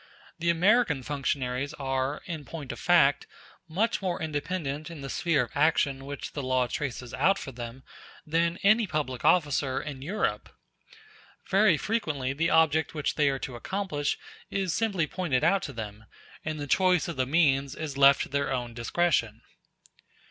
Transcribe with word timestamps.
The 0.39 0.49
American 0.49 1.03
functionaries 1.03 1.75
are, 1.75 2.23
in 2.25 2.43
point 2.43 2.71
of 2.71 2.79
fact, 2.79 3.27
much 3.67 4.01
more 4.01 4.19
independent 4.19 4.89
in 4.89 5.01
the 5.01 5.11
sphere 5.11 5.43
of 5.43 5.51
action 5.53 6.05
which 6.05 6.31
the 6.33 6.41
law 6.41 6.65
traces 6.65 7.13
out 7.13 7.37
for 7.37 7.51
them 7.51 7.83
than 8.25 8.57
any 8.63 8.87
public 8.87 9.23
officer 9.23 9.79
in 9.79 10.01
Europe. 10.01 10.49
Very 11.51 11.77
frequently 11.77 12.33
the 12.33 12.49
object 12.49 12.95
which 12.95 13.13
they 13.13 13.29
are 13.29 13.37
to 13.37 13.55
accomplish 13.55 14.17
is 14.49 14.73
simply 14.73 15.05
pointed 15.05 15.43
out 15.43 15.61
to 15.61 15.71
them, 15.73 16.05
and 16.43 16.59
the 16.59 16.65
choice 16.65 17.07
of 17.07 17.15
the 17.15 17.27
means 17.27 17.75
is 17.75 17.95
left 17.95 18.23
to 18.23 18.29
their 18.29 18.51
own 18.51 18.73
discretion. 18.73 19.43